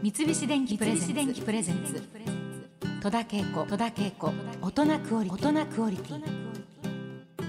[0.00, 2.00] 三菱電機プレゼンツ。
[3.02, 3.66] 戸田恵子。
[3.66, 4.32] 戸田恵子。
[4.62, 5.48] 大人クオリティ。
[5.48, 6.22] 大人クオリティ。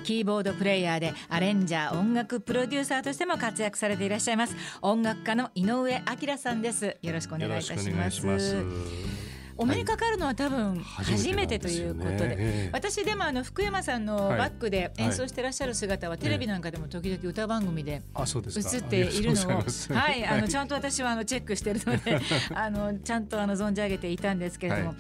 [0.03, 4.55] キーボードプレイヤーでアレンジャー音楽プロデューサーとしても活躍されていらっしゃいます。
[4.81, 6.97] 音楽家の井上明さんです。
[7.03, 7.71] よろしくお願いいたし
[8.25, 8.55] ます
[9.59, 19.63] お目にかかるのは多分初めてということで、ね、私でもあの福山さんのバックで演奏してらっしゃる姿はテレビなんかでも時々歌番組で映っているのを
[19.93, 22.21] はいあのちゃんと私はあのチェックしてるので
[22.55, 24.87] あのちゃんとあの存じ上げていたんですけれども。
[24.89, 24.95] はい。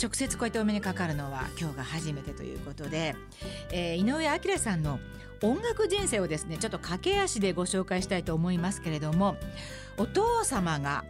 [0.00, 3.16] 直接こうやってお目にかかるのは今日が初めてということで、
[3.72, 5.00] えー、井上彰さんの
[5.42, 9.36] 音楽人生をですねちょっと駆け足でご紹介したいと思いますけれども
[9.96, 11.04] お父様が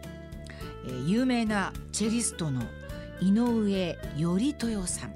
[0.87, 2.61] え、有名なチェリストの
[3.21, 5.11] 井上頼豊さん、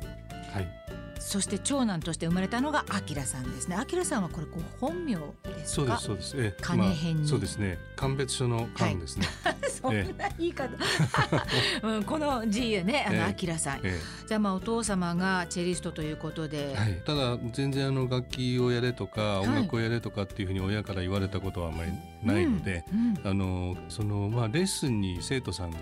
[0.53, 0.82] はい、
[1.23, 3.77] そして長男として生まれたのが明さんですね。
[3.91, 7.79] 明さんはこれご本名ですそうですそうです、ええ、金編に、まあ、そうですね。
[7.95, 10.69] 鑑別書の鑑ですね、はい、 そんな言い方、
[11.87, 21.91] うん、この字ねあの明さん、ええ、じゃあまあお父様がチェリストということで、はい、ただ全然あの楽器をやれとか音楽をやれとかっていうふうに親から言われたことはあまり
[22.23, 25.77] ないので、うんうん、あのそのまあレッスンに生徒さんが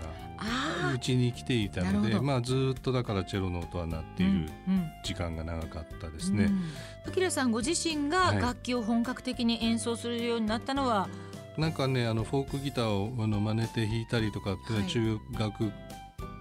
[0.94, 4.50] うちに来ていたので、まあ、ずっとだからチェロの音は鳴っている
[5.04, 6.52] 時間が長かったですね。
[7.06, 11.10] あきらさんご自身が楽器を本格的に演奏するようになったのは、は
[11.58, 15.72] い、なんかねあのフォークギターをあの真似て弾いたりとかって中学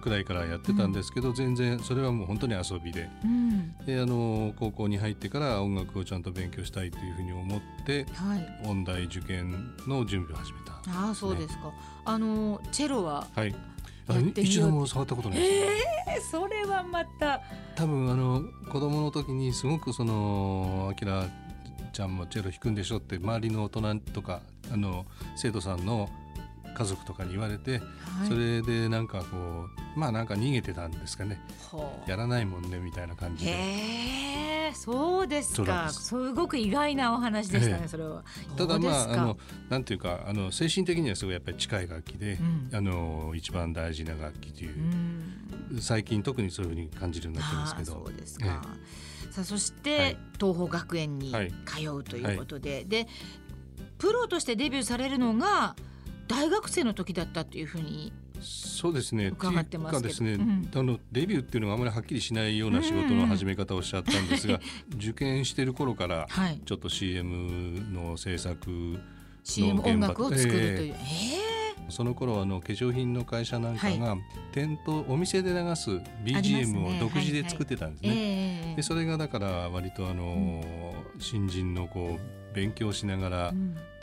[0.01, 3.09] くらいからやってたんですけど、うん、全然それはもう本当に遊びで。
[3.23, 11.71] うん、であの高校に入ってから音楽をちゃんと勉強したいというふうに思って、はい、音大受験の準備を始めた、ね、あそうですか。
[12.03, 13.55] あのチェロは、はい、
[14.35, 17.41] 一度も触ったことないえー、それはまた。
[17.75, 21.27] 多分あの子供の時にすごくそのあきら
[21.93, 26.09] ちゃんもチェロ弾くんでしょって周りの大人とかあの生徒さんの
[26.73, 31.41] 家族とかに言われて、はい、それでなんかこうまあなんか逃げてたんですかね。
[32.07, 34.71] やらないもんねみたいな感じで。
[34.73, 35.89] そうですか。
[35.89, 38.23] すごく意外なお話でしたね、それは。
[38.55, 39.37] ただまああの
[39.69, 44.75] なんていうかあの精神的にはすごいやっぱり近い楽器で、うん、あの一番大事な楽器という、
[45.73, 47.91] うん、最近特にそういうふうに感じるようになってますけど。
[47.91, 48.45] そうですか、
[49.29, 51.33] さあそして、はい、東邦学園に
[51.65, 53.07] 通うということで、はい、で
[53.97, 55.75] プロとしてデビューされるのが
[56.31, 58.11] 大学生の時だったというふうに
[58.41, 59.27] そうですね。
[59.27, 64.59] 伺ってますですね、うん、あのデビューっていうのがあまりはっきりしないような仕事の始め方をおっしゃったんですが、
[64.95, 66.27] 受験してる頃から
[66.65, 71.50] ちょっと CM の制作の現場、音楽を作るという、えー、
[71.91, 74.17] その頃あの化粧品の会社なんかが、
[74.51, 75.91] 店頭お店で流す
[76.23, 78.09] BGM を独自で作ってたんですね。
[78.09, 80.63] はいはい、でそれがだから割とあの、
[81.13, 83.53] うん、新人のこう勉強しながら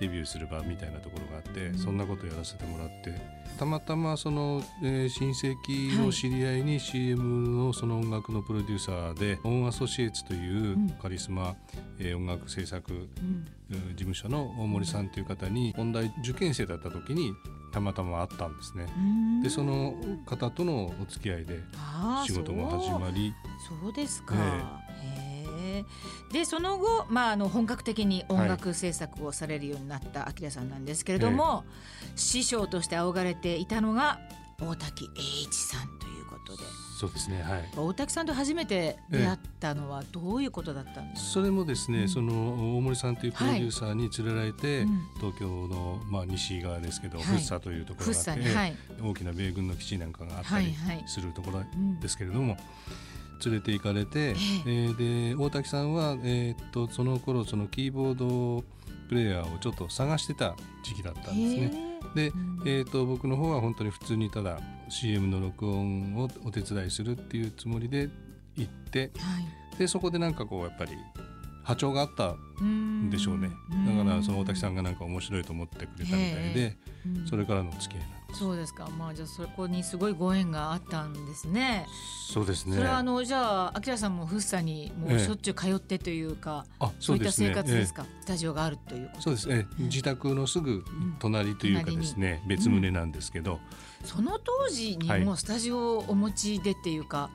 [0.01, 3.15] デビューする場みたいなところがあって、うん、そんなことやらせてもらって
[3.59, 11.57] たまたまその、えー、親戚の知り合いに CM のその音楽のプロデューサーで、オンアソシエイツというカリスマ、
[11.99, 13.09] えー、音楽制作、
[13.69, 17.33] 事務所の大森さんという方に本題受験生だった時に
[17.73, 18.87] たまたま会ったんですね。
[19.43, 19.95] でその
[20.27, 21.61] 方とのお付き合いで
[22.27, 23.35] 仕事も始まり。
[23.83, 23.93] そう。
[23.93, 24.35] ですか、
[26.33, 31.65] でその後、まあ、あの本格的に音楽制作をされるようになった明さんなんですけれども、
[32.17, 34.21] 師匠として仰がれていたのが
[34.61, 36.63] 大滝栄一さんということで。
[36.99, 44.87] そうですね、はい、大滝さんと初めて出会ったのはどういうことだったんですか、それもですね、うん、その大森さんというプロデューサーに連れられて、はい、
[45.21, 50.75] 東京の、まあ、西側ですけど、はい、福生というところがあって、はい、大きな米軍の基地なんかがあったり
[51.07, 51.63] するところ
[52.01, 52.57] ですけれども、
[53.45, 58.65] 連れて行かれて、えー、で大滝さんは、えー、っとその頃そのキーボード
[59.09, 61.88] プレーヤーをちょっと探してた時期だったんですね。
[62.15, 62.33] で、
[62.65, 68.09] えーと、僕の方は本当に普通にただ CM の録音をお手伝いするっていうつもりで
[68.57, 69.41] 行って、は
[69.75, 70.93] い、でそこでなんかこうやっぱり
[71.65, 73.11] 波長があったん。
[73.11, 73.51] でしょうね。
[73.87, 76.77] だからその大滝さんがなんか面白いと思ってくれたみたいで
[77.29, 78.89] それからの付き合いそうですか。
[78.97, 81.87] まあじゃあそこにすごいご縁があったんですね。
[82.31, 82.77] そうですね。
[82.77, 89.49] それはあのじゃあ明さんも福生にもうしょっちゅう通ってというか、ええ、あそういった生活ですか、え、スタジオがあるというそうです。
[89.49, 90.85] ね、自宅のすぐ
[91.19, 93.59] 隣というかですね、うん、別棟なんですけど、
[94.03, 97.31] うん、その当時にもうスタジオをお持ちでっていうか、は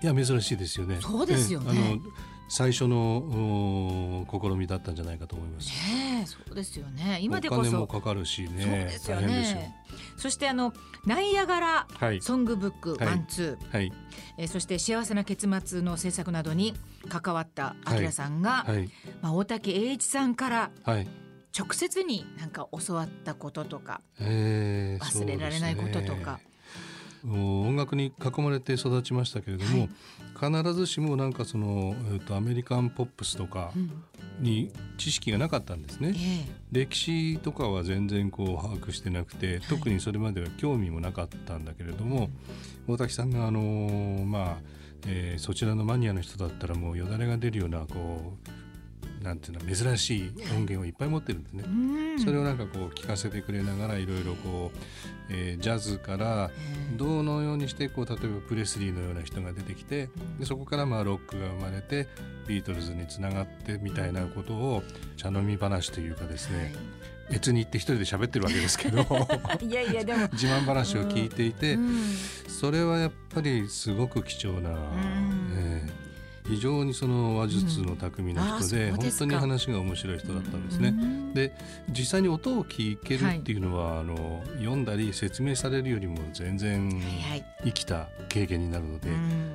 [0.00, 1.00] い、いや珍しいですよね。
[1.02, 2.00] そうですよね、あの
[2.48, 5.68] 最初の試みだったんじゃないかと思います。
[5.68, 7.18] ねそうですよね。
[7.20, 8.48] 今でこそお金もかかるしね。
[8.62, 9.74] そうですよね。
[10.16, 10.72] そしてあの
[11.04, 11.86] ナイアガラ
[12.20, 13.92] ソングブックワンツー、はい、
[14.38, 16.74] えー、そして幸せな結末の制作などに
[17.08, 18.88] 関わったあきらさんが、はい、
[19.22, 21.08] まあ大竹栄一さんから、はい、
[21.56, 26.40] 直接になんか教わったこととか、えー、忘れられないこととか。
[27.28, 29.88] 音楽に囲まれて育ちましたけれども、
[30.34, 33.72] はい、必ずしもなんかその、えーと、アメリカンポップスとか
[34.40, 36.14] に知識がなかったんですね、
[36.70, 42.30] 歴史とかは全然こう把握してなくて特にそれまでは興味もなかったんだけれども、
[42.86, 44.56] 大滝さんがあのー、まあ、
[45.06, 48.65] えー、そちらのマニアの人だったらもうよだれが出るようなこう
[49.22, 51.64] なんていうの珍しい音源をいっぱい持ってるんですね。
[52.24, 54.78] それをなんかこう聞かせてくれながらいろいろこう、
[55.30, 56.50] えー、ジャズから
[56.96, 60.08] どのようにしてこう例えばプレスリーのような人が出てきて
[60.38, 62.08] でそこからまあロックが生まれて
[62.46, 64.82] ビートルズにつながってみたいなことを
[65.16, 66.74] 茶飲み話というかですね、
[67.30, 69.04] 別に行って一人で喋ってるわけですけど。
[69.60, 70.28] いやいやでも。
[70.32, 72.04] 自慢話を聞いていて、うん、
[72.48, 74.70] それはやっぱりすごく貴重な、
[75.56, 76.05] えー、
[76.48, 80.94] 非常にその話術の巧みな人で、うん、本当に話が面白い人だったんですね。
[81.34, 81.52] で
[81.90, 86.90] 実際に音を聞けるっていうのは、はい、あの読んだり説明されるよりも全然
[87.64, 89.08] 生きた経験になるので、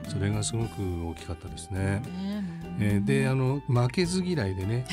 [0.10, 2.04] それがすごく大きかったですね。
[2.80, 4.86] えー、であの負けず嫌いでね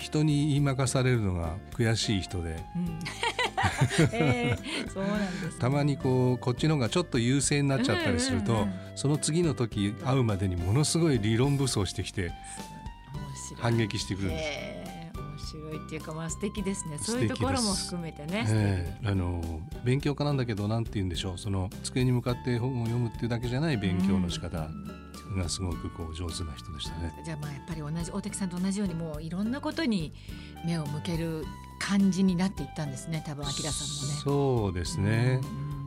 [0.00, 2.56] 人に言い任されるのが悔しい人で。
[4.92, 12.32] そうなんです、ね、たまにこうこっちの方がちょっと優勢になっちゃったりすると、うんうんうん、その次の時会うまでにものすごい理論武装してきて
[13.58, 14.44] 反撃してくるんです。
[14.44, 14.86] えー
[15.46, 16.98] 白いっていうかまあ素敵ですね。
[16.98, 21.38] そういうところも含めてね、えー、あの勉強家なんだけどなんて言うんでしょう。
[21.38, 24.68] その机に向かって本を読むっていうだけじゃない勉強の仕方、
[25.36, 27.12] がすごくこう上手な人でしたね。
[27.24, 30.12] じゃあまあやっぱり同じ大竹さんと同じようにもういろんなことに
[30.64, 31.44] 目を向ける
[31.78, 34.20] 感じになっていったんですね多分明さんもね。
[34.22, 35.40] そうですね、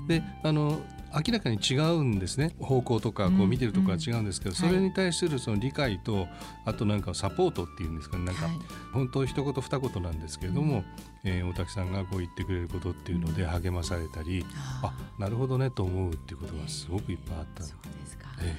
[0.08, 0.80] であの
[1.12, 2.56] 明らかに違うんですね。
[2.60, 6.30] 方向とかこう見てるところは違うんですけど、うんうん、それに対するその理解と、はい、
[6.66, 8.26] あとなんかサポートっていうんですかね。
[8.26, 8.48] なんか、
[8.94, 10.84] 本当一言二言なんですけれども、うん、
[11.24, 14.48] えー、大滝さんがこう言ってくれることっていうので励まされたり、うん、
[14.84, 18.56] あなるほどねと思うっていうことがすごくいっぱいあった、えー、そうですか、え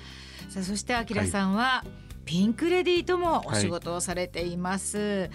[0.48, 1.88] ー、さあそして明さんは、はい、
[2.24, 4.98] ピンクレディーともお仕事をされています。
[4.98, 5.30] はい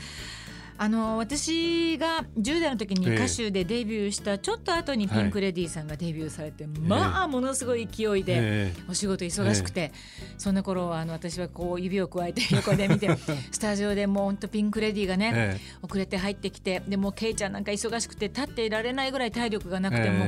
[0.78, 9.94] あの私が10代の時に歌手でデビューしたちょっと後にピンク・レディーさんがデビューされて、はい、まあものすごい勢いでお仕事忙しくて、
[10.38, 13.10] そんな頃あの私はこう指をくわえて 横で見て
[13.52, 20.26] スタジオでもうほんとピンク・レディーがね、遅れて入ってきてでもケイちゃんなんか忙しくて立っていられないぐらい体力がなくても、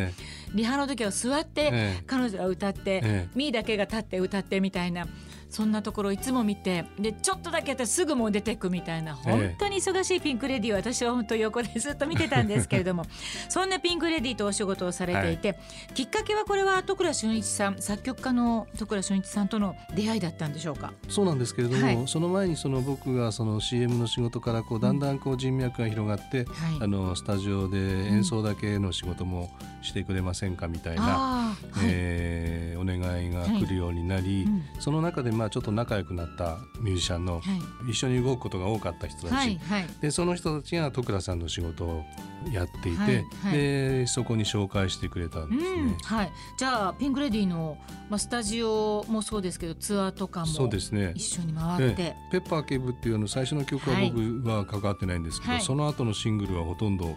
[0.53, 5.07] リハの時は座って彼女が歌って、ミーだけが立って歌ってみたいな。
[5.49, 13.05] そんなところいつも見てでちょっとだけやったらすぐもう出てくみたいな本当に忙しいピンク・レディーを私は本当横でずっと見てたんですけれども
[13.49, 15.53] そんなピンク・レディーとお仕事をされていて、は
[15.91, 20.91] い、きっかけはこれは徳倉俊一さん作曲家の徳倉俊一さんとの出会いだったんでしょうか？
[21.09, 27.77] そうなんですけれども、はい、その前にその僕がその CM の仕事からこうだんだんこう人脈が広がって、うんはい、あのスタジオで
[28.07, 29.49] 演奏だけの仕事も
[29.81, 37.41] してくれませんかみたいな、うん、えー、お願いが来るようになり、うん、その中でまあちょっと仲良くなったミュージシャンの、
[37.87, 42.03] 一緒に動くことが多かった人たち、はいはい、でその人たちが徳倉さんの仕事を
[42.51, 45.81] やっていて、はいはい、でそこに紹介してくれたんですね。
[45.81, 47.77] うん、はい、じゃあピンク・レディーの、
[48.09, 57.15] まあ、スタジオもそうですけどツアーとかもそうです、ね、一緒に回って、ペッパー警部っていうの最初の曲は僕は関わってないんですけど、はい、その後のシングルはほとんど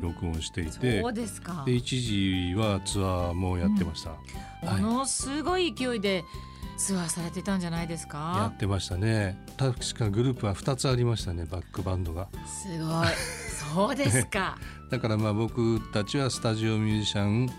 [0.00, 1.62] 録音していて、そうですか。
[1.66, 4.12] で一時はツアーもやってました。
[4.62, 6.24] うん、ものすごい勢いで
[6.76, 8.34] ツアーされてたんじゃないですか？
[8.38, 9.36] やってましたね。
[9.56, 12.28] 確かグループは2つありましたねバックバンドが。
[12.46, 13.08] すごい。
[13.74, 14.56] そうですか、
[14.90, 17.50] だからまあ僕たちはスタジオミュージシャン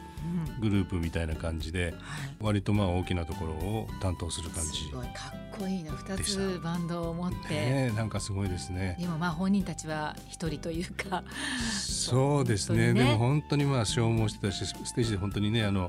[0.60, 1.94] グループみたいな感じで、
[2.40, 5.92] 割とまあ大きなところを担当する感じすごいかっこいいな。
[5.94, 8.98] 2つバンドを持って、ね、なんかすごいですね。
[9.00, 11.24] でもまあ本人たちは一人というか。
[11.72, 15.88] そうですね、ね、でも本当にまあ消耗してたしステージで本当にねあの、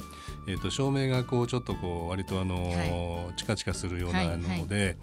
[0.48, 4.84] えー、と照明がこうちょっとこう割とあの、はい、チカチカするようなので、はい。
[4.84, 4.96] はい、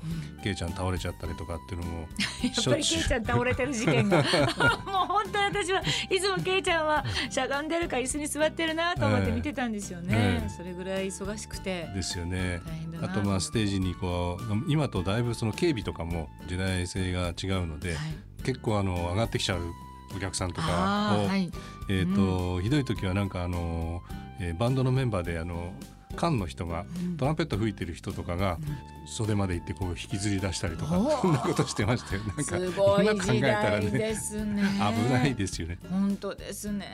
[0.44, 4.18] ケイちゃん倒れちゃったりとかっていうのも やっぱりケイちゃん倒れてる事件が。
[4.86, 10.46] もう本当に私はいつもケイちゃんはしゃがんでるか椅子に座ってるなと思って見てたんですよね、え。
[10.46, 11.90] ー、それぐらい忙しくて。
[11.94, 12.62] ですよね。
[13.02, 19.62] あとまあステージにこう今とだいぶその警備とかも時代性が違うので、はい、結構あの上がってきちゃう
[20.16, 21.52] お客さんとかを、はい、
[21.90, 24.02] えーと、うん、ひどい時はなんかあの、
[24.40, 25.74] えー、バンドのメンバーであの
[26.16, 26.86] 缶の人が、
[27.18, 28.58] トランペット吹いてる人とかが、
[29.06, 32.22] 袖まで行ってこう引きずり出したりとか、そんなことしてましたよ。
[32.24, 34.64] なんかすごい 時代ですね。
[35.08, 35.78] 危ないですよね。
[35.90, 36.86] 本当ですね。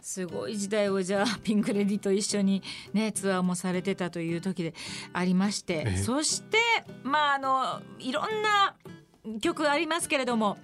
[0.00, 4.74] すごい時代をじゃあピンクレディと一緒にねツアーもされてたという時で
[5.12, 6.58] ありまして、そして
[7.02, 8.74] まああのいろんな
[9.40, 10.58] 曲ありますけれども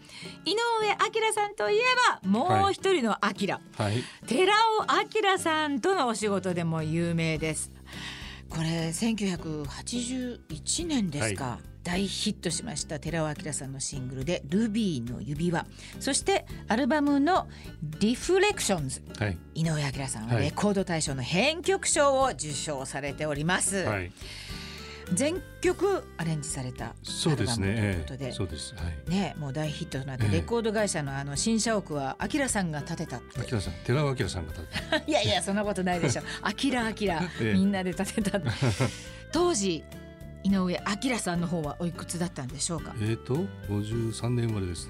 [0.45, 1.81] 井上彰さんといえ
[2.23, 4.87] ばもう一人の彰、はい、寺尾
[5.23, 7.71] 明さんとのお仕事でも有名です。
[8.51, 15.67] これ1981年ですか、はい、大ヒットしました寺尾明さんのシングルで「ルビーの指輪」
[16.01, 17.49] そしてアルバムの
[17.99, 23.85] 「リフレクションズ」はい、井上彰さんはレコード大賞の編曲賞を受賞されております。
[23.85, 24.13] はい
[25.15, 27.75] 全曲アレンジされたそうですね。
[27.75, 28.75] ということで、そうです。
[28.75, 29.11] はい。
[29.11, 33.17] ね、もう大ヒットとなって、レコード会社のあの新社屋はアキラさんが建てた。
[33.17, 34.97] アキラさん、寺尾明さんが建てた。
[35.11, 36.25] いやいや、そんなことないでしょう。
[36.43, 38.39] アキラアキラ、みんなで建てた。
[39.33, 39.83] 当時
[40.49, 42.95] 井上彰さんの方はおいくつだったんでしょうか？
[43.01, 44.89] えっ、ー、と五十三年生まれです。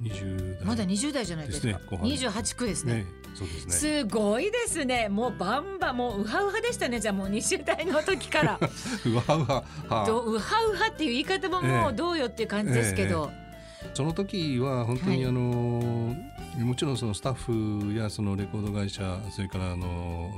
[0.00, 1.78] 二十まだ二十代じゃないですか？
[2.02, 2.94] 二十八区ですね。
[2.94, 3.72] ねそうですね。
[3.72, 5.08] すごいですね。
[5.08, 6.98] もうバンバンもうウハウハでしたね。
[6.98, 8.58] じゃあもう二十代の時から。
[9.06, 9.52] ウハウハ。
[9.54, 13.30] はあ、ウハウハっていう言い方ももうどうよっていう感じですけど。
[13.32, 20.32] えーえー、その時は本当にあの、はい、もちろんそのスタッフやそのレコード会社それからあの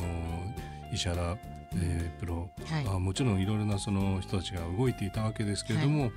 [0.93, 1.37] 石原
[1.75, 6.13] えー、プロ、はい、あもちろんいろいろなその人たちが動いていたわけですけれども、はい、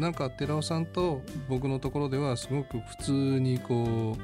[0.00, 4.16] なんか寺尾さんと僕のところではすごく普通にこ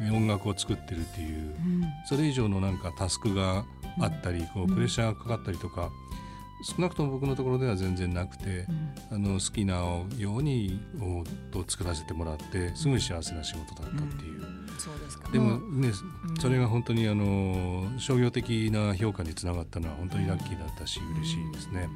[0.00, 3.64] う音楽を作ってるっていう、うん、それ以上のなんかタスクが
[4.00, 5.90] あったり、こうプレッシャーがかかったりとか、
[6.62, 8.66] 少なくとも僕のところでは全然なくて、
[9.10, 9.76] うん、あの好きな
[10.16, 10.80] ように
[11.50, 14.42] と作らせてもらってすごい幸せな仕事だったっていう。
[14.42, 14.68] うん。
[14.78, 15.30] そうですか。
[15.30, 21.88] でもね、うん、それが本当にあの商業的な評価につながったのは本当にラッキーだったし、嬉しいですね。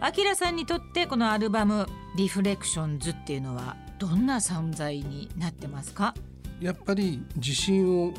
[0.00, 1.86] あきらさんにとってこのアルバム
[2.18, 6.14] 「リフレクションズ」っていうのはどんな存在になってますか？
[6.60, 8.12] やっぱり自信を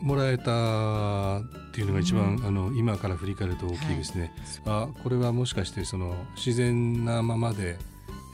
[0.00, 1.40] もらえた
[1.72, 4.30] っていうのが一番、うん、あの今から振り返ると大きいですね。
[4.66, 7.78] はい、あこれはもしかしてその自然なままで、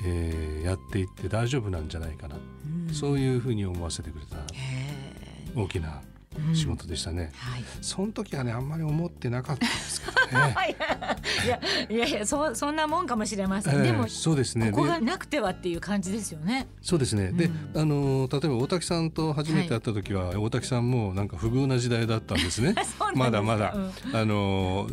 [0.04, 4.38] えー、やっていって大丈夫なんじゃないかな、うん、そういうふうに思わせてくれた。
[5.54, 6.02] 大きな
[6.54, 10.76] 仕事でしたね、うんはい、その時はねあんまり思ってなかったですけどね。
[11.44, 14.70] いやいやいやそそんなもんかもしれません、えー、でもそうですね。
[14.70, 16.68] ここがなくてはっていう感じですよね。
[16.82, 22.74] そうですね、うん、であの例えば大滝さんと初めて会った時は、はい、大滝さんもなんか不遇な時代だったんですね。
[23.14, 23.78] まだまだ、う
[24.10, 24.88] ん、あの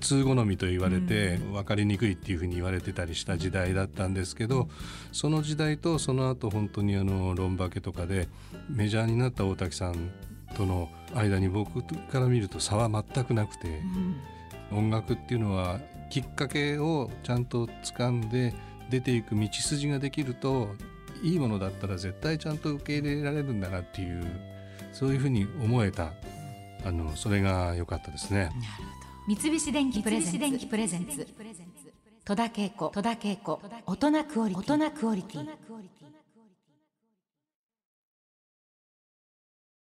[0.00, 4.68] 通好みと言われて分かりにくいっていうふうに言われてたりした時代だったんですけど
[5.12, 8.28] その時代とその後本当にあのロンバケとかで
[8.70, 10.10] メジャーになった大滝さん
[10.54, 13.80] との間に僕から見ると差は全くなくて、
[14.70, 18.54] 音楽っていうのはきっかけをちゃんと掴んで
[18.90, 20.68] 出ていく道筋ができると
[21.22, 24.24] いいものだったら絶対ちゃんと受け入れられるんだなっていう
[24.92, 26.12] そういうふうに思えた
[26.84, 28.50] あのそれが良かったですね。
[29.26, 31.26] 三菱電機プレゼンツ。
[32.24, 32.90] 戸田恵子。
[33.86, 35.48] 大人クオリティ